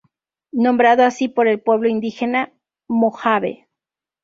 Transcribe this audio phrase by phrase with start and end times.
[0.65, 2.51] Nombrado así por el pueblo indígena
[2.87, 3.67] mojave.